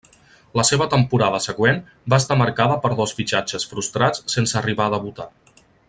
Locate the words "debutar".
4.97-5.31